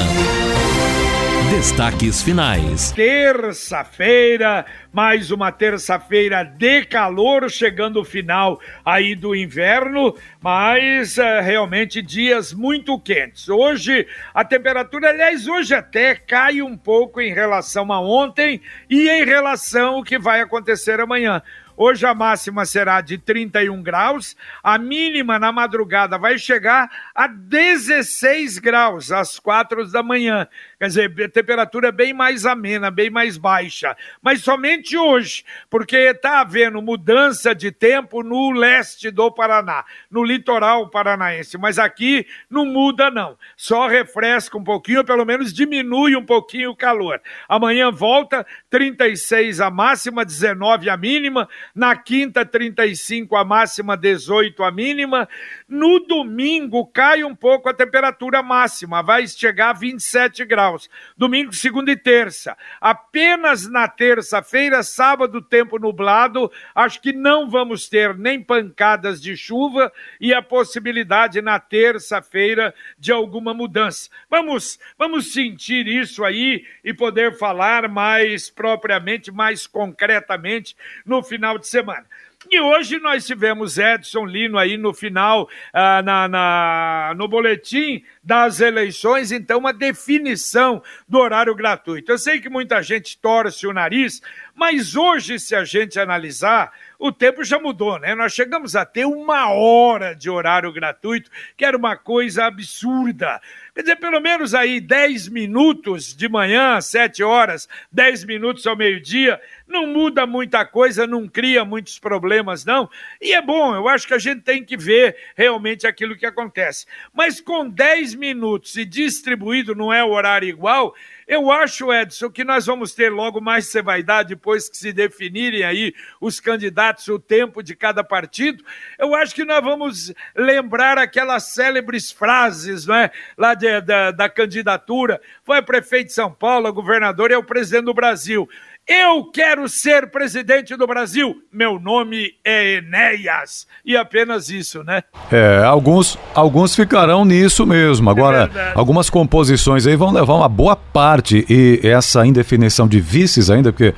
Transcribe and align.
Destaques 1.50 2.22
finais. 2.22 2.92
Terça-feira, 2.92 4.64
mais 4.92 5.32
uma 5.32 5.50
terça-feira 5.50 6.44
de 6.44 6.84
calor, 6.84 7.50
chegando 7.50 8.00
o 8.00 8.04
final 8.04 8.60
aí 8.84 9.16
do 9.16 9.34
inverno, 9.34 10.14
mas 10.40 11.16
uh, 11.18 11.40
realmente 11.42 12.00
dias 12.00 12.52
muito 12.52 13.00
quentes. 13.00 13.48
Hoje 13.48 14.06
a 14.32 14.44
temperatura, 14.44 15.08
aliás, 15.08 15.48
hoje 15.48 15.74
até 15.74 16.14
cai 16.14 16.62
um 16.62 16.76
pouco 16.76 17.20
em 17.20 17.34
relação 17.34 17.92
a 17.92 18.00
ontem 18.00 18.60
e 18.88 19.08
em 19.08 19.24
relação 19.24 19.96
ao 19.96 20.04
que 20.04 20.18
vai 20.18 20.40
acontecer 20.40 21.00
amanhã. 21.00 21.42
Hoje 21.80 22.04
a 22.04 22.12
máxima 22.12 22.66
será 22.66 23.00
de 23.00 23.16
31 23.16 23.80
graus, 23.84 24.36
a 24.64 24.76
mínima 24.76 25.38
na 25.38 25.52
madrugada 25.52 26.18
vai 26.18 26.36
chegar 26.36 26.90
a 27.14 27.28
16 27.28 28.58
graus 28.58 29.12
às 29.12 29.38
quatro 29.38 29.88
da 29.88 30.02
manhã. 30.02 30.48
Quer 30.78 30.86
dizer, 30.86 31.30
temperatura 31.32 31.90
bem 31.90 32.12
mais 32.14 32.46
amena, 32.46 32.88
bem 32.88 33.10
mais 33.10 33.36
baixa. 33.36 33.96
Mas 34.22 34.42
somente 34.42 34.96
hoje, 34.96 35.44
porque 35.68 35.96
está 35.96 36.40
havendo 36.40 36.80
mudança 36.80 37.52
de 37.52 37.72
tempo 37.72 38.22
no 38.22 38.52
leste 38.52 39.10
do 39.10 39.28
Paraná, 39.28 39.84
no 40.08 40.22
litoral 40.22 40.88
paranaense. 40.88 41.58
Mas 41.58 41.80
aqui 41.80 42.24
não 42.48 42.64
muda, 42.64 43.10
não. 43.10 43.36
Só 43.56 43.88
refresca 43.88 44.56
um 44.56 44.62
pouquinho, 44.62 44.98
ou 44.98 45.04
pelo 45.04 45.24
menos 45.24 45.52
diminui 45.52 46.14
um 46.14 46.24
pouquinho 46.24 46.70
o 46.70 46.76
calor. 46.76 47.20
Amanhã 47.48 47.90
volta 47.90 48.46
36 48.70 49.60
a 49.60 49.70
máxima, 49.70 50.24
19 50.24 50.88
a 50.88 50.96
mínima. 50.96 51.48
Na 51.74 51.96
quinta, 51.96 52.46
35 52.46 53.34
a 53.34 53.44
máxima, 53.44 53.96
18 53.96 54.62
a 54.62 54.70
mínima. 54.70 55.28
No 55.68 55.98
domingo, 55.98 56.86
cai 56.86 57.24
um 57.24 57.34
pouco 57.34 57.68
a 57.68 57.74
temperatura 57.74 58.44
máxima, 58.44 59.02
vai 59.02 59.26
chegar 59.26 59.70
a 59.70 59.72
27 59.72 60.44
graus 60.44 60.67
graus. 60.68 60.90
Domingo, 61.16 61.52
segunda 61.52 61.90
e 61.90 61.96
terça. 61.96 62.56
Apenas 62.80 63.68
na 63.68 63.88
terça-feira, 63.88 64.82
sábado, 64.82 65.40
tempo 65.40 65.78
nublado. 65.78 66.50
Acho 66.74 67.00
que 67.00 67.12
não 67.12 67.48
vamos 67.48 67.88
ter 67.88 68.16
nem 68.16 68.42
pancadas 68.42 69.20
de 69.20 69.36
chuva 69.36 69.92
e 70.20 70.34
a 70.34 70.42
possibilidade 70.42 71.40
na 71.40 71.58
terça-feira 71.58 72.74
de 72.98 73.10
alguma 73.10 73.54
mudança. 73.54 74.10
Vamos, 74.28 74.78
vamos 74.98 75.32
sentir 75.32 75.86
isso 75.86 76.24
aí 76.24 76.64
e 76.84 76.92
poder 76.92 77.36
falar 77.36 77.88
mais 77.88 78.50
propriamente, 78.50 79.30
mais 79.32 79.66
concretamente 79.66 80.76
no 81.04 81.22
final 81.22 81.58
de 81.58 81.66
semana. 81.66 82.06
E 82.48 82.60
hoje 82.60 83.00
nós 83.00 83.26
tivemos 83.26 83.78
Edson 83.78 84.24
Lino 84.24 84.58
aí 84.58 84.76
no 84.76 84.94
final, 84.94 85.48
ah, 85.72 86.00
na, 86.02 86.28
na, 86.28 87.14
no 87.16 87.26
boletim 87.26 88.04
das 88.22 88.60
eleições, 88.60 89.32
então, 89.32 89.58
uma 89.58 89.72
definição 89.72 90.80
do 91.08 91.18
horário 91.18 91.52
gratuito. 91.52 92.12
Eu 92.12 92.18
sei 92.18 92.40
que 92.40 92.48
muita 92.48 92.80
gente 92.80 93.18
torce 93.18 93.66
o 93.66 93.72
nariz, 93.72 94.22
mas 94.54 94.94
hoje, 94.94 95.40
se 95.40 95.56
a 95.56 95.64
gente 95.64 95.98
analisar, 95.98 96.72
o 96.98 97.10
tempo 97.10 97.42
já 97.42 97.58
mudou, 97.58 97.98
né? 97.98 98.14
Nós 98.14 98.32
chegamos 98.32 98.76
a 98.76 98.84
ter 98.84 99.04
uma 99.04 99.50
hora 99.50 100.14
de 100.14 100.28
horário 100.30 100.72
gratuito, 100.72 101.30
que 101.56 101.64
era 101.64 101.76
uma 101.76 101.96
coisa 101.96 102.44
absurda. 102.44 103.40
Quer 103.74 103.82
dizer, 103.82 103.96
pelo 103.96 104.20
menos 104.20 104.54
aí 104.54 104.80
10 104.80 105.28
minutos 105.28 106.14
de 106.14 106.28
manhã, 106.28 106.80
7 106.80 107.22
horas, 107.22 107.68
10 107.92 108.24
minutos 108.24 108.66
ao 108.66 108.76
meio-dia, 108.76 109.40
não 109.68 109.86
muda 109.86 110.26
muita 110.26 110.64
coisa, 110.64 111.06
não 111.06 111.28
cria 111.28 111.64
muitos 111.64 111.98
problemas, 111.98 112.64
não. 112.64 112.88
E 113.20 113.32
é 113.32 113.42
bom, 113.42 113.74
eu 113.74 113.88
acho 113.88 114.06
que 114.06 114.14
a 114.14 114.18
gente 114.18 114.40
tem 114.40 114.64
que 114.64 114.76
ver 114.76 115.16
realmente 115.36 115.86
aquilo 115.86 116.16
que 116.16 116.26
acontece. 116.26 116.86
Mas 117.12 117.40
com 117.40 117.68
10 117.68 118.14
minutos 118.14 118.76
e 118.76 118.84
distribuído, 118.84 119.74
não 119.74 119.92
é 119.92 120.02
o 120.02 120.10
horário 120.10 120.48
igual, 120.48 120.94
eu 121.28 121.52
acho, 121.52 121.92
Edson, 121.92 122.30
que 122.30 122.42
nós 122.42 122.64
vamos 122.64 122.94
ter 122.94 123.12
logo 123.12 123.38
mais 123.38 123.66
você 123.66 123.82
vai 123.82 124.02
dar 124.02 124.22
depois 124.22 124.66
que 124.66 124.78
se 124.78 124.94
definirem 124.94 125.62
aí 125.62 125.94
os 126.18 126.40
candidatos, 126.40 127.06
o 127.08 127.18
tempo 127.18 127.62
de 127.62 127.76
cada 127.76 128.02
partido. 128.02 128.64
Eu 128.98 129.14
acho 129.14 129.34
que 129.34 129.44
nós 129.44 129.62
vamos 129.62 130.10
lembrar 130.34 130.96
aquelas 130.96 131.52
célebres 131.52 132.10
frases, 132.10 132.86
não 132.86 132.94
é? 132.94 133.10
Lá 133.36 133.52
de, 133.52 133.78
da, 133.82 134.10
da 134.10 134.28
candidatura. 134.30 135.20
Foi 135.44 135.60
prefeito 135.60 136.06
de 136.06 136.14
São 136.14 136.32
Paulo, 136.32 136.72
governador 136.72 137.30
e 137.30 137.34
é 137.34 137.38
o 137.38 137.44
presidente 137.44 137.84
do 137.84 137.92
Brasil. 137.92 138.48
Eu 138.88 139.22
quero 139.26 139.68
ser 139.68 140.10
presidente 140.10 140.74
do 140.74 140.86
Brasil. 140.86 141.42
Meu 141.52 141.78
nome 141.78 142.32
é 142.42 142.76
Enéas. 142.76 143.66
E 143.84 143.94
apenas 143.94 144.48
isso, 144.48 144.82
né? 144.82 145.02
É, 145.30 145.62
alguns, 145.62 146.18
alguns 146.34 146.74
ficarão 146.74 147.22
nisso 147.22 147.66
mesmo. 147.66 148.08
Agora, 148.08 148.50
é 148.54 148.72
algumas 148.74 149.10
composições 149.10 149.86
aí 149.86 149.94
vão 149.94 150.10
levar 150.10 150.32
uma 150.32 150.48
boa 150.48 150.74
parte. 150.74 151.44
E 151.50 151.86
essa 151.86 152.24
indefinição 152.24 152.88
de 152.88 152.98
vices 152.98 153.50
ainda, 153.50 153.70
porque 153.72 153.94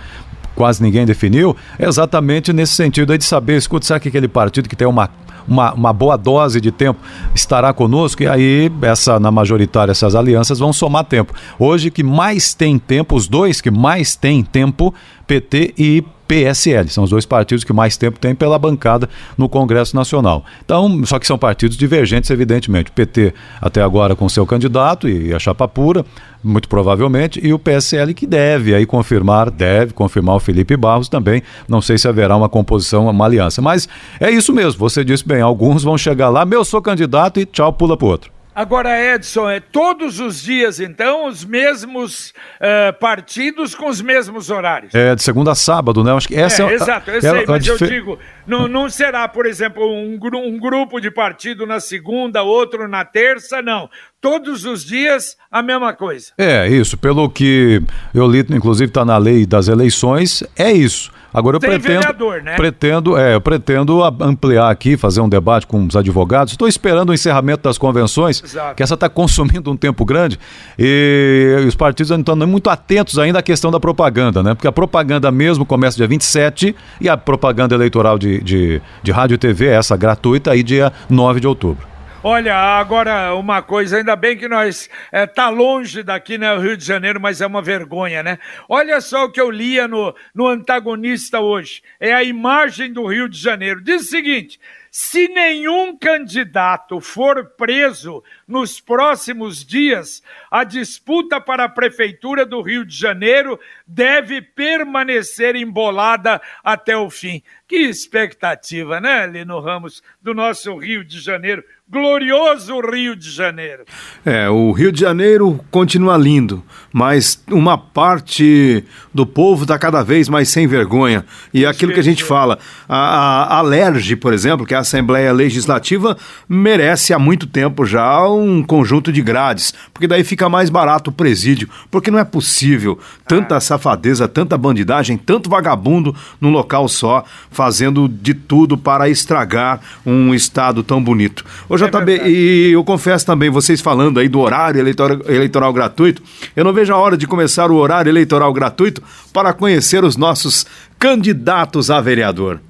quase 0.56 0.82
ninguém 0.82 1.06
definiu, 1.06 1.56
é 1.78 1.86
exatamente 1.86 2.52
nesse 2.52 2.72
sentido 2.72 3.12
aí 3.12 3.18
de 3.18 3.24
saber, 3.24 3.58
escuta, 3.58 3.86
será 3.86 4.00
que 4.00 4.08
aquele 4.08 4.26
partido 4.26 4.68
que 4.68 4.74
tem 4.74 4.88
uma 4.88 5.08
uma, 5.46 5.72
uma 5.72 5.92
boa 5.92 6.16
dose 6.16 6.60
de 6.60 6.70
tempo 6.70 7.00
estará 7.34 7.72
conosco 7.72 8.22
e 8.22 8.26
aí 8.28 8.72
essa 8.82 9.18
na 9.18 9.30
majoritária 9.30 9.92
essas 9.92 10.14
alianças 10.14 10.58
vão 10.58 10.72
somar 10.72 11.04
tempo. 11.04 11.34
Hoje 11.58 11.90
que 11.90 12.02
mais 12.02 12.54
tem 12.54 12.78
tempo, 12.78 13.16
os 13.16 13.28
dois 13.28 13.60
que 13.60 13.70
mais 13.70 14.16
têm 14.16 14.42
tempo, 14.42 14.94
PT 15.26 15.74
e 15.78 16.04
PSL. 16.30 16.88
São 16.88 17.02
os 17.02 17.10
dois 17.10 17.26
partidos 17.26 17.64
que 17.64 17.72
mais 17.72 17.96
tempo 17.96 18.20
têm 18.20 18.36
pela 18.36 18.56
bancada 18.56 19.08
no 19.36 19.48
Congresso 19.48 19.96
Nacional. 19.96 20.44
Então, 20.64 21.04
só 21.04 21.18
que 21.18 21.26
são 21.26 21.36
partidos 21.36 21.76
divergentes, 21.76 22.30
evidentemente. 22.30 22.88
O 22.88 22.92
PT 22.92 23.34
até 23.60 23.82
agora 23.82 24.14
com 24.14 24.28
seu 24.28 24.46
candidato 24.46 25.08
e 25.08 25.34
a 25.34 25.40
chapa 25.40 25.66
pura, 25.66 26.06
muito 26.42 26.68
provavelmente, 26.68 27.44
e 27.44 27.52
o 27.52 27.58
PSL 27.58 28.14
que 28.14 28.28
deve 28.28 28.72
aí 28.72 28.86
confirmar, 28.86 29.50
deve 29.50 29.92
confirmar 29.92 30.36
o 30.36 30.40
Felipe 30.40 30.76
Barros 30.76 31.08
também. 31.08 31.42
Não 31.66 31.82
sei 31.82 31.98
se 31.98 32.06
haverá 32.06 32.36
uma 32.36 32.48
composição, 32.48 33.08
uma 33.08 33.24
aliança. 33.24 33.60
Mas 33.60 33.88
é 34.20 34.30
isso 34.30 34.52
mesmo, 34.52 34.78
você 34.78 35.04
disse 35.04 35.26
bem, 35.26 35.40
alguns 35.40 35.82
vão 35.82 35.98
chegar 35.98 36.28
lá, 36.28 36.44
meu, 36.44 36.64
sou 36.64 36.80
candidato 36.80 37.40
e 37.40 37.44
tchau, 37.44 37.72
pula 37.72 37.96
pro 37.96 38.06
outro. 38.06 38.39
Agora, 38.60 39.14
Edson, 39.14 39.48
é 39.48 39.58
todos 39.58 40.20
os 40.20 40.42
dias, 40.42 40.80
então, 40.80 41.26
os 41.26 41.46
mesmos 41.46 42.28
uh, 42.28 42.92
partidos 43.00 43.74
com 43.74 43.88
os 43.88 44.02
mesmos 44.02 44.50
horários? 44.50 44.94
É, 44.94 45.14
de 45.14 45.22
segunda 45.22 45.52
a 45.52 45.54
sábado, 45.54 46.04
né? 46.04 46.12
Acho 46.12 46.28
que 46.28 46.36
essa 46.36 46.64
é, 46.64 46.66
é 46.66 46.74
Exato, 46.74 47.10
eu 47.10 47.16
é, 47.16 47.20
sei, 47.22 47.46
mas 47.48 47.66
eu 47.66 47.78
digo, 47.78 48.18
não, 48.46 48.68
não 48.68 48.90
será, 48.90 49.26
por 49.26 49.46
exemplo, 49.46 49.90
um, 49.90 50.18
um 50.34 50.58
grupo 50.58 51.00
de 51.00 51.10
partido 51.10 51.64
na 51.64 51.80
segunda, 51.80 52.42
outro 52.42 52.86
na 52.86 53.02
terça, 53.02 53.62
não. 53.62 53.88
Todos 54.20 54.66
os 54.66 54.84
dias 54.84 55.36
a 55.50 55.62
mesma 55.62 55.94
coisa. 55.94 56.26
É, 56.36 56.68
isso. 56.68 56.98
Pelo 56.98 57.28
que 57.30 57.82
eu 58.12 58.26
li, 58.26 58.44
inclusive 58.50 58.90
está 58.90 59.04
na 59.04 59.16
lei 59.16 59.46
das 59.46 59.66
eleições, 59.66 60.44
é 60.56 60.70
isso. 60.70 61.10
Agora 61.32 61.56
eu 61.56 61.60
Tem 61.60 61.70
pretendo, 61.70 62.00
vereador, 62.00 62.42
né? 62.42 62.56
pretendo, 62.56 63.16
é, 63.16 63.34
eu 63.36 63.40
pretendo 63.40 64.02
ampliar 64.20 64.68
aqui, 64.68 64.96
fazer 64.96 65.20
um 65.20 65.28
debate 65.28 65.66
com 65.66 65.86
os 65.86 65.94
advogados. 65.94 66.52
Estou 66.52 66.66
esperando 66.66 67.10
o 67.10 67.14
encerramento 67.14 67.62
das 67.62 67.78
convenções, 67.78 68.42
Exato. 68.42 68.74
que 68.74 68.82
essa 68.82 68.94
está 68.94 69.08
consumindo 69.08 69.70
um 69.70 69.76
tempo 69.76 70.04
grande, 70.04 70.38
e 70.76 71.64
os 71.66 71.76
partidos 71.76 72.10
não 72.10 72.18
estão 72.18 72.36
muito 72.36 72.68
atentos 72.68 73.16
ainda 73.16 73.38
à 73.38 73.42
questão 73.42 73.70
da 73.70 73.78
propaganda, 73.78 74.42
né? 74.42 74.54
Porque 74.54 74.66
a 74.66 74.72
propaganda 74.72 75.30
mesmo 75.30 75.64
começa 75.64 75.96
dia 75.96 76.08
27 76.08 76.74
e 77.00 77.08
a 77.08 77.16
propaganda 77.16 77.76
eleitoral 77.76 78.18
de, 78.18 78.42
de, 78.42 78.82
de 79.02 79.12
rádio 79.12 79.36
e 79.36 79.38
TV, 79.38 79.66
essa 79.68 79.96
gratuita, 79.96 80.50
aí 80.50 80.64
dia 80.64 80.92
9 81.08 81.38
de 81.38 81.46
outubro. 81.46 81.89
Olha, 82.22 82.54
agora 82.54 83.34
uma 83.34 83.62
coisa, 83.62 83.96
ainda 83.96 84.14
bem 84.14 84.36
que 84.36 84.46
nós 84.46 84.90
é, 85.10 85.26
tá 85.26 85.48
longe 85.48 86.02
daqui, 86.02 86.36
né, 86.36 86.54
Rio 86.58 86.76
de 86.76 86.84
Janeiro, 86.84 87.18
mas 87.18 87.40
é 87.40 87.46
uma 87.46 87.62
vergonha, 87.62 88.22
né? 88.22 88.38
Olha 88.68 89.00
só 89.00 89.24
o 89.24 89.32
que 89.32 89.40
eu 89.40 89.50
lia 89.50 89.88
no, 89.88 90.14
no 90.34 90.46
antagonista 90.46 91.40
hoje. 91.40 91.82
É 91.98 92.12
a 92.12 92.22
imagem 92.22 92.92
do 92.92 93.06
Rio 93.06 93.26
de 93.26 93.38
Janeiro. 93.38 93.80
Diz 93.80 94.02
o 94.02 94.10
seguinte: 94.10 94.60
se 94.90 95.28
nenhum 95.28 95.96
candidato 95.96 97.00
for 97.00 97.52
preso 97.56 98.24
nos 98.46 98.80
próximos 98.80 99.64
dias, 99.64 100.20
a 100.50 100.64
disputa 100.64 101.40
para 101.40 101.64
a 101.64 101.68
Prefeitura 101.68 102.44
do 102.44 102.60
Rio 102.60 102.84
de 102.84 102.96
Janeiro 102.96 103.58
deve 103.86 104.42
permanecer 104.42 105.54
embolada 105.54 106.42
até 106.64 106.96
o 106.96 107.08
fim. 107.08 107.40
Que 107.70 107.82
expectativa, 107.88 109.00
né, 109.00 109.28
Lino 109.28 109.60
Ramos, 109.60 110.02
do 110.20 110.34
nosso 110.34 110.76
Rio 110.76 111.04
de 111.04 111.20
Janeiro? 111.20 111.62
Glorioso 111.92 112.80
Rio 112.80 113.16
de 113.16 113.28
Janeiro. 113.28 113.82
É, 114.24 114.48
o 114.48 114.70
Rio 114.70 114.92
de 114.92 115.00
Janeiro 115.00 115.58
continua 115.72 116.16
lindo, 116.16 116.62
mas 116.92 117.42
uma 117.50 117.76
parte 117.76 118.84
do 119.12 119.26
povo 119.26 119.62
está 119.62 119.76
cada 119.76 120.00
vez 120.00 120.28
mais 120.28 120.48
sem 120.48 120.68
vergonha. 120.68 121.24
E 121.52 121.66
aquilo 121.66 121.92
que 121.92 121.98
a 121.98 122.04
gente 122.04 122.22
fala, 122.22 122.60
a, 122.88 123.56
a 123.56 123.58
Alerge, 123.58 124.14
por 124.14 124.32
exemplo, 124.32 124.64
que 124.64 124.72
é 124.72 124.76
a 124.76 124.80
Assembleia 124.80 125.32
Legislativa 125.32 126.16
merece 126.48 127.12
há 127.12 127.18
muito 127.18 127.48
tempo 127.48 127.84
já 127.84 128.24
um 128.28 128.62
conjunto 128.62 129.12
de 129.12 129.20
grades, 129.20 129.74
porque 129.92 130.06
daí 130.06 130.22
fica 130.22 130.48
mais 130.48 130.70
barato 130.70 131.10
o 131.10 131.12
presídio, 131.12 131.68
porque 131.90 132.10
não 132.10 132.20
é 132.20 132.24
possível 132.24 133.00
tanta 133.26 133.58
safadeza, 133.58 134.28
tanta 134.28 134.56
bandidagem, 134.56 135.18
tanto 135.18 135.50
vagabundo 135.50 136.14
num 136.40 136.52
local 136.52 136.86
só, 136.86 137.24
fazendo 137.60 138.08
de 138.08 138.32
tudo 138.32 138.78
para 138.78 139.10
estragar 139.10 139.80
um 140.06 140.34
estado 140.34 140.82
tão 140.82 141.04
bonito. 141.04 141.44
Ô, 141.68 141.76
JB, 141.76 142.12
é 142.12 142.26
e 142.26 142.72
eu 142.72 142.82
confesso 142.82 143.26
também, 143.26 143.50
vocês 143.50 143.82
falando 143.82 144.18
aí 144.18 144.30
do 144.30 144.40
horário 144.40 144.80
eleitoral, 144.80 145.18
eleitoral 145.28 145.70
gratuito, 145.70 146.22
eu 146.56 146.64
não 146.64 146.72
vejo 146.72 146.90
a 146.94 146.96
hora 146.96 147.18
de 147.18 147.26
começar 147.26 147.70
o 147.70 147.74
horário 147.74 148.08
eleitoral 148.08 148.50
gratuito 148.50 149.02
para 149.30 149.52
conhecer 149.52 150.02
os 150.02 150.16
nossos 150.16 150.66
candidatos 150.98 151.90
a 151.90 152.00
vereador. 152.00 152.62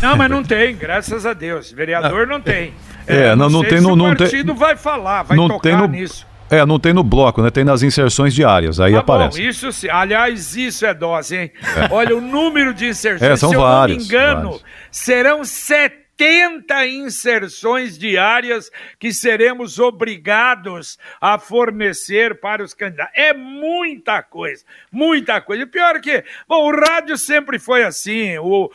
Não, 0.00 0.16
mas 0.16 0.30
não 0.30 0.42
tem, 0.42 0.74
graças 0.74 1.26
a 1.26 1.34
Deus. 1.34 1.70
Vereador 1.70 2.24
não 2.26 2.40
tem. 2.40 2.72
É, 3.06 3.36
não, 3.36 3.50
não, 3.50 3.62
não 3.62 3.68
tem 3.68 3.82
no. 3.82 3.94
Não 3.94 4.12
o 4.12 4.16
partido 4.16 4.52
tem, 4.52 4.56
vai 4.56 4.76
falar, 4.76 5.24
vai 5.24 5.36
não 5.36 5.46
tocar 5.46 5.60
tem 5.60 5.76
no, 5.76 5.86
nisso. 5.88 6.26
É, 6.50 6.64
não 6.64 6.78
tem 6.78 6.92
no 6.92 7.02
bloco, 7.02 7.42
né? 7.42 7.50
Tem 7.50 7.64
nas 7.64 7.82
inserções 7.82 8.34
diárias, 8.34 8.80
aí 8.80 8.92
tá 8.92 9.00
aparece. 9.00 9.40
Bom, 9.40 9.48
isso 9.48 9.72
sim. 9.72 9.88
Aliás, 9.88 10.56
isso 10.56 10.86
é 10.86 10.94
dose, 10.94 11.36
hein? 11.36 11.50
É. 11.62 11.88
Olha, 11.92 12.16
o 12.16 12.20
número 12.20 12.72
de 12.72 12.88
inserções, 12.88 13.30
é, 13.30 13.36
são 13.36 13.50
se 13.50 13.54
eu 13.56 13.60
não 13.60 13.86
me 13.86 13.94
engano, 13.96 14.60
serão 14.90 15.44
70 15.44 15.97
80 16.18 16.86
inserções 16.86 17.96
diárias 17.96 18.72
que 18.98 19.12
seremos 19.12 19.78
obrigados 19.78 20.98
a 21.20 21.38
fornecer 21.38 22.40
para 22.40 22.62
os 22.62 22.74
candidatos. 22.74 23.12
É 23.16 23.32
muita 23.32 24.20
coisa, 24.20 24.64
muita 24.90 25.40
coisa. 25.40 25.62
E 25.62 25.66
pior 25.66 25.94
é 25.96 26.00
que, 26.00 26.24
bom, 26.48 26.66
o 26.66 26.76
rádio 26.76 27.16
sempre 27.16 27.58
foi 27.60 27.84
assim, 27.84 28.36
o, 28.38 28.68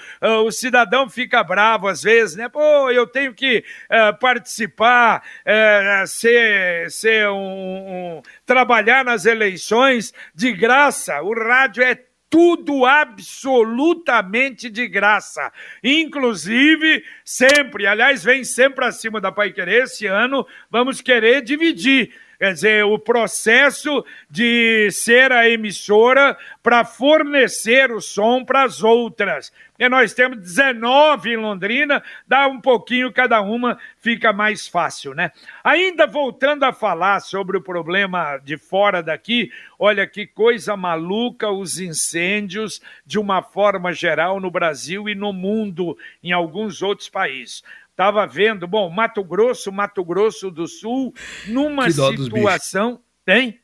o 0.45 0.51
cidadão 0.51 1.09
fica 1.09 1.43
bravo 1.43 1.89
às 1.89 2.01
vezes, 2.01 2.37
né? 2.37 2.47
Pô, 2.47 2.89
eu 2.89 3.05
tenho 3.05 3.33
que 3.33 3.63
uh, 3.91 4.17
participar, 4.19 5.21
uh, 5.45 6.07
ser, 6.07 6.89
ser 6.89 7.27
um, 7.27 7.35
um, 7.35 8.21
trabalhar 8.45 9.03
nas 9.03 9.25
eleições 9.25 10.13
de 10.33 10.53
graça. 10.53 11.21
O 11.21 11.33
rádio 11.33 11.83
é 11.83 11.99
tudo 12.33 12.83
absolutamente 12.83 14.67
de 14.67 14.87
graça. 14.87 15.53
Inclusive, 15.83 17.05
sempre, 17.23 17.85
aliás, 17.85 18.23
vem 18.23 18.43
sempre 18.43 18.83
acima 18.85 19.21
da 19.21 19.31
Pai 19.31 19.53
Querer, 19.53 19.83
esse 19.83 20.07
ano 20.07 20.43
vamos 20.67 20.99
querer 20.99 21.43
dividir. 21.43 22.11
Quer 22.43 22.55
dizer, 22.55 22.83
o 22.83 22.99
processo 22.99 24.03
de 24.29 24.91
ser 24.91 25.31
a 25.31 25.49
emissora 25.49 26.37
para 26.61 26.83
fornecer 26.83 27.89
o 27.89 28.01
som 28.01 28.43
para 28.43 28.63
as 28.63 28.83
outras. 28.83 29.49
E 29.79 29.87
nós 29.87 30.13
temos 30.13 30.39
19 30.39 31.31
em 31.31 31.37
Londrina, 31.37 32.03
dá 32.27 32.47
um 32.47 32.59
pouquinho 32.59 33.13
cada 33.13 33.41
uma, 33.41 33.79
fica 33.97 34.33
mais 34.33 34.67
fácil, 34.67 35.13
né? 35.13 35.31
Ainda 35.63 36.05
voltando 36.05 36.65
a 36.65 36.73
falar 36.73 37.21
sobre 37.21 37.57
o 37.57 37.61
problema 37.61 38.37
de 38.37 38.57
fora 38.57 39.01
daqui, 39.01 39.49
olha 39.79 40.05
que 40.05 40.27
coisa 40.27 40.75
maluca 40.75 41.49
os 41.49 41.79
incêndios 41.79 42.81
de 43.05 43.17
uma 43.17 43.41
forma 43.41 43.93
geral 43.93 44.41
no 44.41 44.51
Brasil 44.51 45.07
e 45.07 45.15
no 45.15 45.31
mundo, 45.31 45.97
em 46.21 46.33
alguns 46.33 46.81
outros 46.81 47.07
países. 47.07 47.63
Estava 47.93 48.25
vendo, 48.25 48.67
bom, 48.67 48.89
Mato 48.89 49.23
Grosso, 49.23 49.71
Mato 49.71 50.03
Grosso 50.03 50.49
do 50.49 50.67
Sul, 50.67 51.13
numa 51.47 51.91
situação. 51.91 52.99
Tem? 53.23 53.59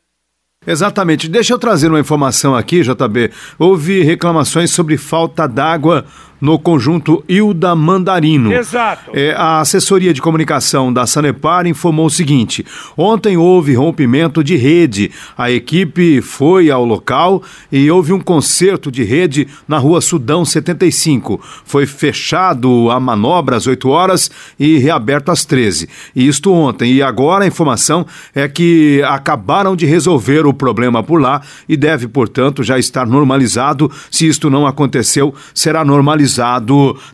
Exatamente. 0.65 1.27
Deixa 1.27 1.53
eu 1.53 1.59
trazer 1.59 1.87
uma 1.87 1.99
informação 1.99 2.55
aqui, 2.55 2.81
JB. 2.81 3.31
Houve 3.57 4.01
reclamações 4.01 4.71
sobre 4.71 4.97
falta 4.97 5.47
d'água 5.47 6.05
no 6.39 6.59
conjunto 6.59 7.23
Ilda 7.27 7.75
Mandarino. 7.75 8.53
Exato. 8.53 9.11
É, 9.13 9.33
a 9.35 9.59
assessoria 9.59 10.13
de 10.13 10.21
comunicação 10.21 10.93
da 10.93 11.07
Sanepar 11.07 11.65
informou 11.65 12.05
o 12.05 12.11
seguinte: 12.11 12.65
ontem 12.95 13.37
houve 13.37 13.73
rompimento 13.73 14.43
de 14.43 14.55
rede. 14.55 15.11
A 15.37 15.49
equipe 15.51 16.21
foi 16.21 16.69
ao 16.69 16.85
local 16.85 17.41
e 17.71 17.89
houve 17.89 18.13
um 18.13 18.19
conserto 18.19 18.91
de 18.91 19.03
rede 19.03 19.47
na 19.67 19.77
rua 19.77 20.01
Sudão 20.01 20.45
75. 20.45 21.41
Foi 21.65 21.85
fechado 21.85 22.89
a 22.91 22.99
manobra 22.99 23.55
às 23.55 23.67
8 23.67 23.89
horas 23.89 24.29
e 24.59 24.77
reaberto 24.77 25.31
às 25.31 25.45
13. 25.45 25.89
Isto 26.15 26.51
ontem. 26.51 26.93
E 26.93 27.01
agora 27.01 27.43
a 27.43 27.47
informação 27.47 28.05
é 28.33 28.47
que 28.47 29.01
acabaram 29.07 29.75
de 29.75 29.85
resolver 29.85 30.45
o 30.45 30.53
problema 30.53 31.01
por 31.03 31.19
lá 31.21 31.41
e 31.67 31.75
deve, 31.75 32.07
portanto, 32.07 32.63
já 32.63 32.77
estar 32.77 33.05
normalizado. 33.07 33.91
Se 34.11 34.27
isto 34.27 34.49
não 34.49 34.67
aconteceu, 34.67 35.33
será 35.53 35.83
normalizado 35.83 36.26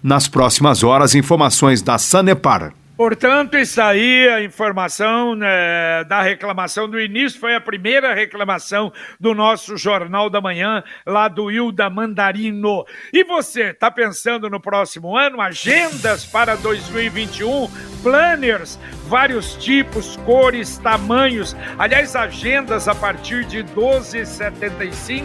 nas 0.01 0.27
próximas 0.27 0.83
horas. 0.83 1.13
Informações 1.13 1.81
da 1.81 1.97
Sanepar. 1.97 2.73
Portanto, 2.95 3.57
isso 3.57 3.81
aí, 3.81 4.29
a 4.29 4.43
informação 4.43 5.33
né, 5.33 6.03
da 6.03 6.21
reclamação 6.21 6.87
do 6.87 7.01
início, 7.01 7.39
foi 7.39 7.55
a 7.55 7.59
primeira 7.59 8.13
reclamação 8.13 8.93
do 9.19 9.33
nosso 9.33 9.75
Jornal 9.75 10.29
da 10.29 10.39
Manhã, 10.39 10.83
lá 11.05 11.27
do 11.27 11.49
Hilda 11.49 11.89
Mandarino. 11.89 12.85
E 13.11 13.23
você, 13.23 13.71
está 13.71 13.89
pensando 13.89 14.47
no 14.47 14.59
próximo 14.59 15.17
ano? 15.17 15.41
Agendas 15.41 16.23
para 16.23 16.55
2021, 16.55 17.67
planners, 18.03 18.77
vários 19.07 19.55
tipos, 19.55 20.17
cores, 20.17 20.77
tamanhos. 20.77 21.55
Aliás, 21.79 22.15
agendas 22.15 22.87
a 22.87 22.93
partir 22.93 23.45
de 23.45 23.63
12,75 23.63 25.23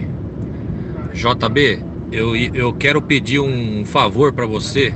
JB, 1.14 1.84
eu, 2.12 2.36
eu 2.36 2.74
quero 2.74 3.02
pedir 3.02 3.40
um 3.40 3.86
favor 3.86 4.34
para 4.34 4.46
você, 4.46 4.94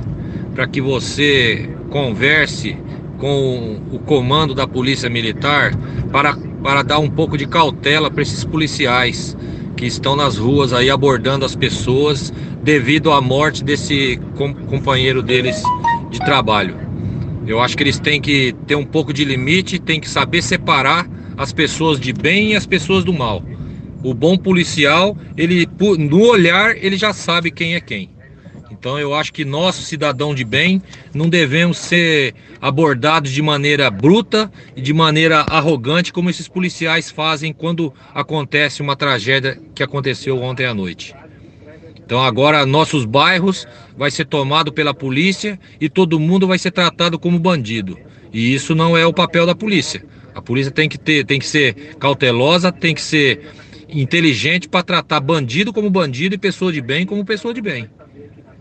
para 0.54 0.66
que 0.66 0.80
você 0.80 1.68
converse 1.90 2.76
com 3.18 3.80
o 3.90 3.98
comando 3.98 4.54
da 4.54 4.66
Polícia 4.66 5.08
Militar 5.08 5.72
para, 6.12 6.36
para 6.62 6.82
dar 6.82 6.98
um 6.98 7.08
pouco 7.08 7.36
de 7.36 7.46
cautela 7.46 8.10
para 8.10 8.22
esses 8.22 8.44
policiais 8.44 9.36
que 9.76 9.86
estão 9.86 10.16
nas 10.16 10.36
ruas 10.36 10.72
aí 10.72 10.90
abordando 10.90 11.44
as 11.44 11.54
pessoas 11.54 12.32
devido 12.62 13.12
à 13.12 13.20
morte 13.20 13.62
desse 13.62 14.18
com 14.34 14.54
companheiro 14.54 15.22
deles 15.22 15.62
de 16.10 16.18
trabalho. 16.18 16.76
Eu 17.46 17.60
acho 17.60 17.76
que 17.76 17.82
eles 17.82 18.00
têm 18.00 18.20
que 18.20 18.54
ter 18.66 18.74
um 18.74 18.84
pouco 18.84 19.12
de 19.12 19.24
limite, 19.24 19.78
têm 19.78 20.00
que 20.00 20.08
saber 20.08 20.42
separar 20.42 21.06
as 21.36 21.52
pessoas 21.52 22.00
de 22.00 22.12
bem 22.12 22.52
e 22.52 22.56
as 22.56 22.66
pessoas 22.66 23.04
do 23.04 23.12
mal. 23.12 23.42
O 24.02 24.14
bom 24.14 24.36
policial, 24.36 25.16
ele 25.36 25.68
no 25.98 26.22
olhar, 26.22 26.76
ele 26.76 26.96
já 26.96 27.12
sabe 27.12 27.50
quem 27.50 27.74
é 27.74 27.80
quem. 27.80 28.15
Então 28.70 28.98
eu 28.98 29.14
acho 29.14 29.32
que 29.32 29.44
nós, 29.44 29.76
cidadão 29.76 30.34
de 30.34 30.44
bem, 30.44 30.82
não 31.14 31.28
devemos 31.28 31.78
ser 31.78 32.34
abordados 32.60 33.30
de 33.30 33.40
maneira 33.40 33.90
bruta 33.90 34.50
e 34.74 34.80
de 34.80 34.92
maneira 34.92 35.40
arrogante 35.48 36.12
como 36.12 36.30
esses 36.30 36.48
policiais 36.48 37.10
fazem 37.10 37.52
quando 37.52 37.92
acontece 38.14 38.82
uma 38.82 38.96
tragédia 38.96 39.60
que 39.74 39.82
aconteceu 39.82 40.42
ontem 40.42 40.66
à 40.66 40.74
noite. 40.74 41.14
Então 42.04 42.22
agora 42.22 42.64
nossos 42.64 43.04
bairros 43.04 43.66
vai 43.96 44.10
ser 44.10 44.26
tomado 44.26 44.72
pela 44.72 44.94
polícia 44.94 45.58
e 45.80 45.88
todo 45.88 46.20
mundo 46.20 46.46
vai 46.46 46.58
ser 46.58 46.70
tratado 46.70 47.18
como 47.18 47.38
bandido. 47.38 47.98
E 48.32 48.54
isso 48.54 48.74
não 48.74 48.96
é 48.96 49.06
o 49.06 49.12
papel 49.12 49.46
da 49.46 49.54
polícia. 49.54 50.04
A 50.34 50.42
polícia 50.42 50.70
tem 50.70 50.88
que 50.88 50.98
ter, 50.98 51.24
tem 51.24 51.38
que 51.38 51.46
ser 51.46 51.96
cautelosa, 51.98 52.70
tem 52.70 52.94
que 52.94 53.02
ser 53.02 53.40
inteligente 53.88 54.68
para 54.68 54.82
tratar 54.82 55.20
bandido 55.20 55.72
como 55.72 55.88
bandido 55.88 56.34
e 56.34 56.38
pessoa 56.38 56.72
de 56.72 56.80
bem 56.80 57.06
como 57.06 57.24
pessoa 57.24 57.54
de 57.54 57.62
bem. 57.62 57.88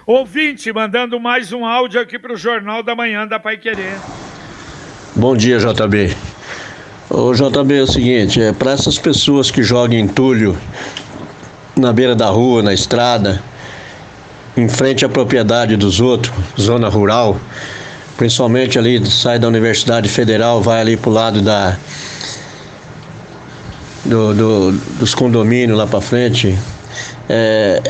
Ouvinte, 0.05 0.73
mandando 0.73 1.21
mais 1.21 1.53
um 1.53 1.65
áudio 1.65 2.01
aqui 2.01 2.19
para 2.19 2.33
o 2.33 2.37
Jornal 2.37 2.83
da 2.83 2.93
Manhã 2.93 3.25
da 3.25 3.39
Pai 3.39 3.57
Querer. 3.57 4.01
Bom 5.15 5.37
dia, 5.37 5.59
JB. 5.59 6.17
O 7.09 7.33
JB 7.33 7.79
é 7.79 7.83
o 7.83 7.87
seguinte, 7.87 8.43
é 8.43 8.53
para 8.53 8.73
essas 8.73 8.99
pessoas 8.99 9.49
que 9.49 9.63
jogam 9.63 9.97
entulho 9.97 10.59
na 11.77 11.93
beira 11.93 12.17
da 12.17 12.27
rua, 12.27 12.65
na 12.65 12.75
estrada, 12.75 13.41
em 14.57 14.69
frente 14.69 15.05
à 15.05 15.09
propriedade 15.09 15.77
dos 15.77 16.01
outros, 16.01 16.35
zona 16.61 16.89
rural, 16.89 17.41
principalmente 18.17 18.81
ali, 18.81 19.09
sai 19.09 19.39
da 19.39 19.47
Universidade 19.47 20.09
Federal, 20.09 20.61
vai 20.61 20.81
ali 20.81 20.97
pro 20.97 21.13
lado 21.13 21.41
da 21.41 21.79
do, 24.05 24.35
do 24.35 24.73
dos 24.99 25.15
condomínios 25.15 25.79
lá 25.79 25.87
para 25.87 26.01
frente, 26.01 26.59
é, 27.29 27.81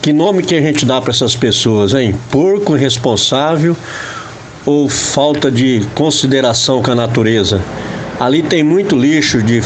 que 0.00 0.12
nome 0.12 0.42
que 0.42 0.54
a 0.54 0.60
gente 0.60 0.86
dá 0.86 1.00
para 1.00 1.10
essas 1.10 1.36
pessoas, 1.36 1.92
hein? 1.92 2.14
Porco 2.30 2.76
irresponsável 2.76 3.76
ou 4.64 4.88
falta 4.88 5.50
de 5.50 5.82
consideração 5.94 6.82
com 6.82 6.92
a 6.92 6.94
natureza? 6.94 7.60
Ali 8.18 8.42
tem 8.42 8.62
muito 8.62 8.96
lixo 8.96 9.42
de 9.42 9.60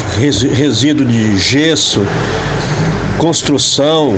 resíduo 0.53 1.05
de 1.05 1.37
gesso, 1.37 2.01
construção. 3.17 4.13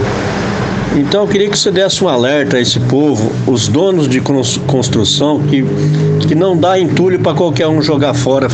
Então 0.96 1.22
eu 1.22 1.28
queria 1.28 1.50
que 1.50 1.58
você 1.58 1.72
desse 1.72 2.04
um 2.04 2.08
alerta 2.08 2.58
a 2.58 2.62
esse 2.62 2.80
povo, 2.80 3.32
os 3.46 3.68
donos 3.68 4.08
de 4.08 4.20
construção, 4.22 5.42
que, 5.44 5.64
que 6.28 6.34
não 6.34 6.58
dá 6.58 6.80
entulho 6.80 7.20
para 7.20 7.36
qualquer 7.36 7.68
um 7.68 7.82
jogar 7.82 8.16
fora 8.16 8.48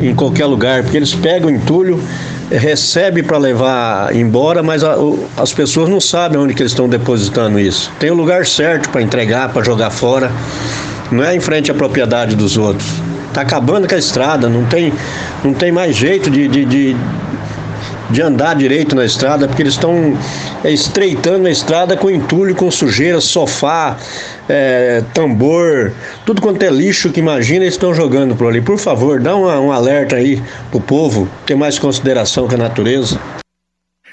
em 0.00 0.14
qualquer 0.14 0.46
lugar, 0.46 0.82
porque 0.82 0.96
eles 0.96 1.14
pegam 1.14 1.50
entulho 1.50 2.02
recebe 2.50 3.22
para 3.22 3.38
levar 3.38 4.14
embora, 4.14 4.62
mas 4.62 4.82
a, 4.82 4.96
o, 4.98 5.28
as 5.36 5.52
pessoas 5.52 5.88
não 5.88 6.00
sabem 6.00 6.38
onde 6.38 6.54
que 6.54 6.62
eles 6.62 6.72
estão 6.72 6.88
depositando 6.88 7.58
isso. 7.58 7.90
Tem 7.98 8.10
o 8.10 8.14
lugar 8.14 8.44
certo 8.44 8.88
para 8.90 9.02
entregar, 9.02 9.52
para 9.52 9.62
jogar 9.62 9.90
fora, 9.90 10.30
não 11.10 11.24
é 11.24 11.34
em 11.34 11.40
frente 11.40 11.70
à 11.70 11.74
propriedade 11.74 12.34
dos 12.34 12.56
outros. 12.56 12.88
Está 13.28 13.42
acabando 13.42 13.88
com 13.88 13.94
a 13.94 13.98
estrada, 13.98 14.48
não 14.48 14.64
tem, 14.64 14.92
não 15.44 15.54
tem 15.54 15.70
mais 15.70 15.94
jeito 15.94 16.28
de, 16.28 16.48
de, 16.48 16.64
de 16.64 16.96
de 18.10 18.22
andar 18.22 18.54
direito 18.54 18.94
na 18.94 19.04
estrada, 19.04 19.46
porque 19.46 19.62
eles 19.62 19.74
estão 19.74 20.16
é, 20.64 20.70
estreitando 20.70 21.46
a 21.46 21.50
estrada 21.50 21.96
com 21.96 22.10
entulho, 22.10 22.54
com 22.54 22.70
sujeira, 22.70 23.20
sofá, 23.20 23.96
é, 24.48 25.02
tambor, 25.14 25.92
tudo 26.26 26.42
quanto 26.42 26.62
é 26.62 26.70
lixo 26.70 27.12
que 27.12 27.20
imagina, 27.20 27.64
eles 27.64 27.74
estão 27.74 27.94
jogando 27.94 28.34
por 28.34 28.48
ali. 28.48 28.60
Por 28.60 28.78
favor, 28.78 29.20
dá 29.20 29.36
um, 29.36 29.46
um 29.46 29.72
alerta 29.72 30.16
aí 30.16 30.42
pro 30.70 30.80
povo, 30.80 31.28
ter 31.46 31.54
mais 31.54 31.78
consideração 31.78 32.48
com 32.48 32.54
a 32.54 32.58
natureza. 32.58 33.20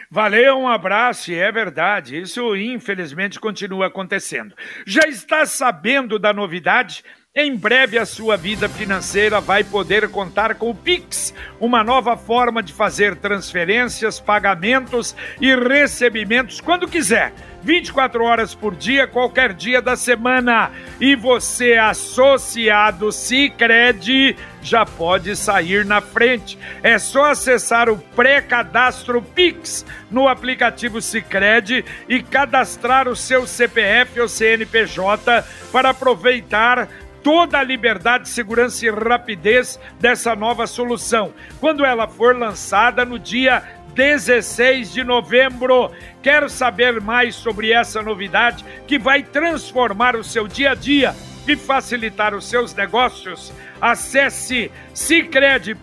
Valeu, 0.10 0.58
um 0.58 0.68
abraço, 0.70 1.32
e 1.32 1.36
é 1.36 1.52
verdade, 1.52 2.18
isso 2.22 2.56
infelizmente 2.56 3.42
continua 3.42 3.88
acontecendo. 3.88 4.56
Já 4.86 5.02
está 5.06 5.46
sabendo 5.46 6.18
da 6.18 6.32
novidade? 6.32 7.04
Em 7.40 7.56
breve 7.56 8.00
a 8.00 8.06
sua 8.08 8.36
vida 8.36 8.68
financeira 8.68 9.40
vai 9.40 9.64
poder 9.64 10.10
contar 10.10 10.56
com 10.56 10.72
o 10.72 10.74
Pix, 10.74 11.36
uma 11.60 11.84
nova 11.84 12.18
forma 12.18 12.64
de 12.64 12.74
fazer 12.74 13.16
transferências, 13.16 14.20
pagamentos 14.20 15.16
e 15.40 15.54
recebimentos 15.56 16.60
quando 16.60 16.88
quiser. 16.88 17.32
24 17.62 18.24
horas 18.24 18.56
por 18.56 18.76
dia, 18.76 19.06
qualquer 19.06 19.54
dia 19.54 19.82
da 19.82 19.96
semana. 19.96 20.72
E 21.00 21.16
você, 21.16 21.74
associado 21.74 23.12
Cicred, 23.12 24.36
já 24.62 24.86
pode 24.86 25.36
sair 25.36 25.86
na 25.86 26.02
frente. 26.02 26.58
É 26.82 26.98
só 26.98 27.26
acessar 27.26 27.90
o 27.90 27.98
pré-cadastro 28.16 29.22
Pix 29.22 29.86
no 30.10 30.28
aplicativo 30.28 31.02
Cicred 31.02 31.86
e 32.08 32.24
cadastrar 32.24 33.08
o 33.08 33.16
seu 33.16 33.46
CPF 33.46 34.22
ou 34.22 34.28
CNPJ 34.28 35.44
para 35.72 35.90
aproveitar 35.90 36.88
toda 37.28 37.60
a 37.60 37.64
liberdade, 37.64 38.30
segurança 38.30 38.86
e 38.86 38.90
rapidez 38.90 39.78
dessa 40.00 40.34
nova 40.34 40.66
solução, 40.66 41.34
quando 41.60 41.84
ela 41.84 42.08
for 42.08 42.34
lançada 42.34 43.04
no 43.04 43.20
dia 43.20 43.62
16 43.94 44.94
de 44.94 45.04
novembro. 45.04 45.92
Quero 46.24 46.48
saber 46.50 47.02
mais 47.02 47.36
sobre 47.36 47.74
essa 47.74 48.02
novidade 48.02 48.64
que 48.88 48.98
vai 48.98 49.24
transformar 49.24 50.16
o 50.16 50.24
seu 50.24 50.48
dia 50.48 50.72
a 50.72 50.74
dia 50.74 51.14
e 51.46 51.58
facilitar 51.58 52.34
os 52.34 52.48
seus 52.48 52.74
negócios, 52.74 53.52
acesse 53.82 54.72
cicred.com.br. 54.94 55.76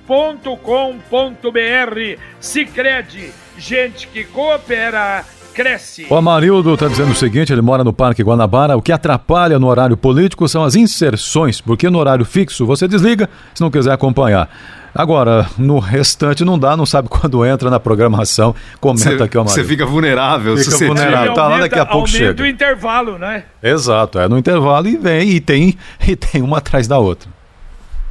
Cicred, 2.40 3.32
gente 3.58 4.08
que 4.08 4.24
coopera 4.24 5.26
cresce. 5.54 6.06
O 6.10 6.16
Amarildo 6.16 6.74
está 6.74 6.88
dizendo 6.88 7.12
o 7.12 7.14
seguinte: 7.14 7.52
ele 7.52 7.62
mora 7.62 7.84
no 7.84 7.92
Parque 7.92 8.22
Guanabara. 8.22 8.76
O 8.76 8.82
que 8.82 8.92
atrapalha 8.92 9.58
no 9.58 9.68
horário 9.68 9.96
político 9.96 10.46
são 10.48 10.64
as 10.64 10.74
inserções, 10.74 11.60
porque 11.60 11.88
no 11.88 11.98
horário 11.98 12.24
fixo 12.24 12.66
você 12.66 12.88
desliga 12.88 13.30
se 13.54 13.62
não 13.62 13.70
quiser 13.70 13.92
acompanhar. 13.92 14.50
Agora, 14.94 15.48
no 15.58 15.80
restante 15.80 16.44
não 16.44 16.56
dá, 16.56 16.76
não 16.76 16.86
sabe 16.86 17.08
quando 17.10 17.44
entra 17.44 17.70
na 17.70 17.80
programação. 17.80 18.54
Comenta 18.80 19.16
cê, 19.16 19.22
aqui, 19.22 19.36
Amarildo. 19.36 19.50
Você 19.50 19.64
fica 19.64 19.86
vulnerável. 19.86 20.56
Fica 20.56 20.76
vulnerável. 20.76 21.32
É, 21.32 21.34
tá 21.34 21.48
lá 21.48 21.58
daqui 21.58 21.78
a 21.78 21.86
pouco 21.86 22.06
aumenta 22.06 22.18
chega. 22.18 22.42
o 22.42 22.46
intervalo, 22.46 23.18
né? 23.18 23.44
Exato, 23.62 24.18
é 24.18 24.28
no 24.28 24.38
intervalo 24.38 24.86
e 24.88 24.96
vem 24.96 25.30
e 25.30 25.40
tem, 25.40 25.78
e 26.06 26.14
tem 26.14 26.42
uma 26.42 26.58
atrás 26.58 26.86
da 26.86 26.98
outra. 26.98 27.28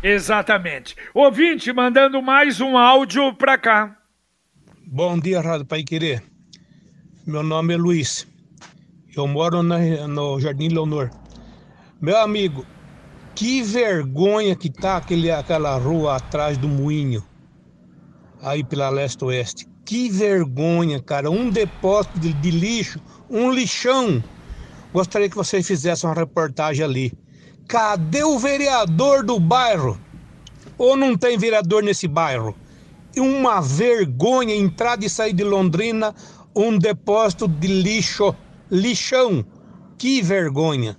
Exatamente. 0.01 0.95
Ouvinte 1.13 1.71
mandando 1.71 2.21
mais 2.21 2.59
um 2.59 2.77
áudio 2.77 3.33
para 3.33 3.57
cá. 3.57 3.95
Bom 4.85 5.17
dia, 5.17 5.39
Rádio 5.39 5.65
Pai 5.65 5.81
Querer. 5.81 6.32
Meu 7.25 7.41
nome 7.41 7.73
é 7.73 7.77
Luiz. 7.77 8.27
Eu 9.15 9.25
moro 9.27 9.63
na, 9.63 9.77
no 10.09 10.37
Jardim 10.41 10.67
Leonor. 10.67 11.09
Meu 12.01 12.17
amigo, 12.17 12.65
que 13.33 13.63
vergonha 13.63 14.57
que 14.57 14.69
tá 14.69 14.97
aquele, 14.97 15.31
aquela 15.31 15.77
rua 15.77 16.17
atrás 16.17 16.57
do 16.57 16.67
moinho, 16.67 17.23
aí 18.41 18.61
pela 18.61 18.89
leste-oeste. 18.89 19.65
Que 19.85 20.09
vergonha, 20.09 21.01
cara. 21.01 21.31
Um 21.31 21.49
depósito 21.49 22.19
de, 22.19 22.33
de 22.33 22.51
lixo, 22.51 22.99
um 23.29 23.53
lixão. 23.53 24.21
Gostaria 24.91 25.29
que 25.29 25.37
vocês 25.37 25.65
fizessem 25.65 26.09
uma 26.09 26.15
reportagem 26.17 26.83
ali. 26.83 27.13
Cadê 27.69 28.25
o 28.25 28.37
vereador 28.37 29.23
do 29.23 29.39
bairro? 29.39 29.97
Ou 30.77 30.97
não 30.97 31.15
tem 31.15 31.37
vereador 31.37 31.83
nesse 31.83 32.05
bairro? 32.05 32.53
Uma 33.17 33.61
vergonha 33.61 34.55
entrar 34.55 35.01
e 35.03 35.09
sair 35.09 35.33
de 35.33 35.43
Londrina 35.43 36.15
um 36.55 36.77
depósito 36.77 37.47
de 37.47 37.67
lixo, 37.67 38.35
lixão. 38.69 39.45
Que 39.97 40.21
vergonha. 40.21 40.97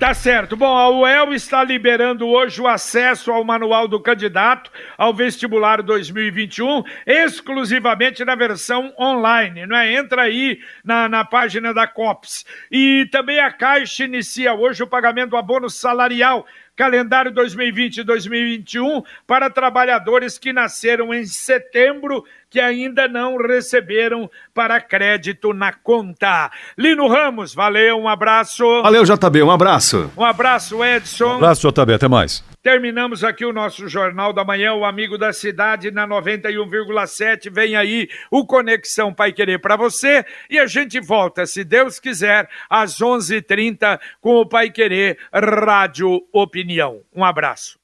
Tá 0.00 0.14
certo. 0.14 0.56
Bom, 0.56 0.78
a 0.78 0.88
UEL 0.88 1.34
está 1.34 1.62
liberando 1.62 2.26
hoje 2.26 2.58
o 2.58 2.66
acesso 2.66 3.30
ao 3.30 3.44
manual 3.44 3.86
do 3.86 4.00
candidato 4.00 4.70
ao 4.96 5.12
vestibular 5.12 5.82
2021, 5.82 6.82
exclusivamente 7.06 8.24
na 8.24 8.34
versão 8.34 8.94
online, 8.98 9.66
não 9.66 9.76
é? 9.76 9.92
Entra 9.92 10.22
aí 10.22 10.58
na, 10.82 11.06
na 11.06 11.22
página 11.22 11.74
da 11.74 11.86
COPS. 11.86 12.46
E 12.72 13.10
também 13.12 13.40
a 13.40 13.52
Caixa 13.52 14.04
inicia 14.04 14.54
hoje 14.54 14.82
o 14.82 14.86
pagamento 14.86 15.30
do 15.30 15.36
abono 15.36 15.68
salarial 15.68 16.46
calendário 16.76 17.32
2020-2021 17.32 19.04
para 19.26 19.50
trabalhadores 19.50 20.38
que 20.38 20.52
nasceram 20.52 21.12
em 21.12 21.24
setembro 21.24 22.24
que 22.48 22.58
ainda 22.58 23.06
não 23.06 23.36
receberam 23.36 24.30
para 24.52 24.80
crédito 24.80 25.52
na 25.52 25.72
conta. 25.72 26.50
Lino 26.76 27.06
Ramos, 27.06 27.54
valeu, 27.54 27.98
um 27.98 28.08
abraço. 28.08 28.64
Valeu, 28.82 29.04
JB, 29.04 29.42
um 29.42 29.50
abraço. 29.50 30.10
Um 30.16 30.24
abraço, 30.24 30.84
Edson. 30.84 31.34
Um 31.34 31.36
abraço, 31.36 31.70
JB, 31.70 31.94
até 31.94 32.08
mais. 32.08 32.49
Terminamos 32.62 33.24
aqui 33.24 33.44
o 33.44 33.52
nosso 33.52 33.88
Jornal 33.88 34.34
da 34.34 34.44
Manhã, 34.44 34.74
o 34.74 34.84
Amigo 34.84 35.16
da 35.16 35.32
Cidade, 35.32 35.90
na 35.90 36.06
91,7. 36.06 37.50
Vem 37.50 37.74
aí 37.74 38.06
o 38.30 38.44
Conexão 38.44 39.14
Pai 39.14 39.32
Querer 39.32 39.58
para 39.58 39.76
você. 39.76 40.24
E 40.50 40.58
a 40.58 40.66
gente 40.66 41.00
volta, 41.00 41.46
se 41.46 41.64
Deus 41.64 41.98
quiser, 41.98 42.48
às 42.68 43.00
11:30 43.00 43.36
h 43.36 43.42
30 43.42 44.00
com 44.20 44.36
o 44.36 44.46
Pai 44.46 44.70
Querer 44.70 45.18
Rádio 45.32 46.22
Opinião. 46.32 47.00
Um 47.14 47.24
abraço. 47.24 47.78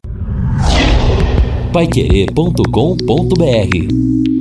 Paiquerê.com.br 1.72 4.36